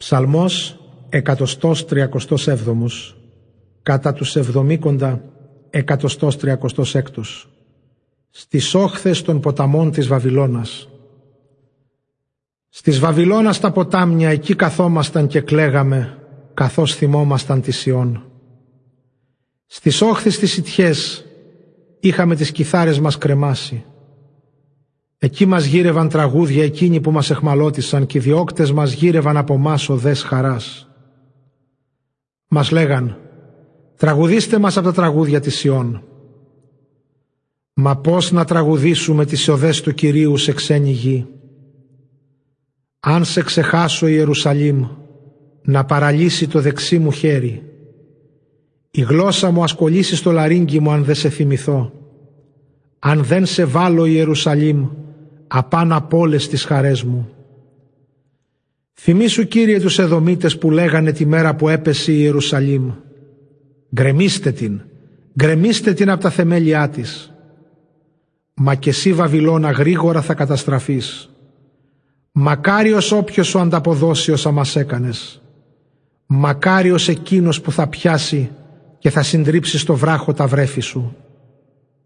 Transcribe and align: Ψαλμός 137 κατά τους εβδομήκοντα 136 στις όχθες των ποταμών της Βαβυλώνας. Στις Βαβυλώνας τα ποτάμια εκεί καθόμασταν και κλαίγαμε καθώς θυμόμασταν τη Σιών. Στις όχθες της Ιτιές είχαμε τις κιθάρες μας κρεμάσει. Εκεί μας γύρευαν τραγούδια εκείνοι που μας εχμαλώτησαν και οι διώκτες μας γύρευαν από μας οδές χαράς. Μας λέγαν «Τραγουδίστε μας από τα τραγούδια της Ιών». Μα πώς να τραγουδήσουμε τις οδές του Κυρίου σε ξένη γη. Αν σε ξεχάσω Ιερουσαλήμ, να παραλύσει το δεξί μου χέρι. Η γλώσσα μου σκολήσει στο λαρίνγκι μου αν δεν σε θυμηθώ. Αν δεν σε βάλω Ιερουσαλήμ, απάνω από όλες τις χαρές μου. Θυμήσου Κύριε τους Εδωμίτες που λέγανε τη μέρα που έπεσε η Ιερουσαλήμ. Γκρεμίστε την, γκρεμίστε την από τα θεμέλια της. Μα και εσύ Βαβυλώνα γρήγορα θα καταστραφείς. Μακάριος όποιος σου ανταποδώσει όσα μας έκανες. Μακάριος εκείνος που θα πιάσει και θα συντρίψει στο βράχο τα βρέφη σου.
Ψαλμός 0.00 0.78
137 1.10 3.14
κατά 3.82 4.12
τους 4.12 4.36
εβδομήκοντα 4.36 5.22
136 5.70 7.46
στις 8.30 8.74
όχθες 8.74 9.22
των 9.22 9.40
ποταμών 9.40 9.90
της 9.90 10.06
Βαβυλώνας. 10.06 10.88
Στις 12.68 12.98
Βαβυλώνας 12.98 13.60
τα 13.60 13.72
ποτάμια 13.72 14.30
εκεί 14.30 14.54
καθόμασταν 14.54 15.26
και 15.26 15.40
κλαίγαμε 15.40 16.18
καθώς 16.54 16.94
θυμόμασταν 16.94 17.60
τη 17.60 17.70
Σιών. 17.70 18.24
Στις 19.66 20.00
όχθες 20.00 20.38
της 20.38 20.56
Ιτιές 20.56 21.24
είχαμε 22.00 22.36
τις 22.36 22.52
κιθάρες 22.52 22.98
μας 22.98 23.18
κρεμάσει. 23.18 23.84
Εκεί 25.22 25.46
μας 25.46 25.64
γύρευαν 25.64 26.08
τραγούδια 26.08 26.64
εκείνοι 26.64 27.00
που 27.00 27.10
μας 27.10 27.30
εχμαλώτησαν 27.30 28.06
και 28.06 28.18
οι 28.18 28.20
διώκτες 28.20 28.72
μας 28.72 28.92
γύρευαν 28.92 29.36
από 29.36 29.56
μας 29.56 29.88
οδές 29.88 30.22
χαράς. 30.22 30.88
Μας 32.48 32.70
λέγαν 32.70 33.18
«Τραγουδίστε 33.96 34.58
μας 34.58 34.76
από 34.76 34.86
τα 34.86 34.92
τραγούδια 34.92 35.40
της 35.40 35.64
Ιών». 35.64 36.02
Μα 37.74 37.96
πώς 37.96 38.32
να 38.32 38.44
τραγουδήσουμε 38.44 39.24
τις 39.24 39.48
οδές 39.48 39.80
του 39.80 39.94
Κυρίου 39.94 40.36
σε 40.36 40.52
ξένη 40.52 40.90
γη. 40.90 41.26
Αν 43.00 43.24
σε 43.24 43.42
ξεχάσω 43.42 44.06
Ιερουσαλήμ, 44.06 44.86
να 45.62 45.84
παραλύσει 45.84 46.48
το 46.48 46.60
δεξί 46.60 46.98
μου 46.98 47.12
χέρι. 47.12 47.62
Η 48.90 49.00
γλώσσα 49.00 49.50
μου 49.50 49.68
σκολήσει 49.68 50.16
στο 50.16 50.32
λαρίνγκι 50.32 50.80
μου 50.80 50.90
αν 50.90 51.04
δεν 51.04 51.14
σε 51.14 51.28
θυμηθώ. 51.28 51.92
Αν 52.98 53.24
δεν 53.24 53.46
σε 53.46 53.64
βάλω 53.64 54.04
Ιερουσαλήμ, 54.04 54.88
απάνω 55.52 55.96
από 55.96 56.18
όλες 56.18 56.48
τις 56.48 56.64
χαρές 56.64 57.02
μου. 57.02 57.28
Θυμήσου 58.92 59.46
Κύριε 59.46 59.80
τους 59.80 59.98
Εδωμίτες 59.98 60.58
που 60.58 60.70
λέγανε 60.70 61.12
τη 61.12 61.26
μέρα 61.26 61.54
που 61.54 61.68
έπεσε 61.68 62.12
η 62.12 62.16
Ιερουσαλήμ. 62.18 62.90
Γκρεμίστε 63.94 64.52
την, 64.52 64.80
γκρεμίστε 65.38 65.92
την 65.92 66.10
από 66.10 66.22
τα 66.22 66.30
θεμέλια 66.30 66.88
της. 66.88 67.32
Μα 68.54 68.74
και 68.74 68.90
εσύ 68.90 69.12
Βαβυλώνα 69.12 69.70
γρήγορα 69.70 70.22
θα 70.22 70.34
καταστραφείς. 70.34 71.30
Μακάριος 72.32 73.12
όποιος 73.12 73.46
σου 73.46 73.58
ανταποδώσει 73.58 74.32
όσα 74.32 74.50
μας 74.50 74.76
έκανες. 74.76 75.42
Μακάριος 76.26 77.08
εκείνος 77.08 77.60
που 77.60 77.72
θα 77.72 77.86
πιάσει 77.86 78.50
και 78.98 79.10
θα 79.10 79.22
συντρίψει 79.22 79.78
στο 79.78 79.94
βράχο 79.94 80.32
τα 80.32 80.46
βρέφη 80.46 80.80
σου. 80.80 81.16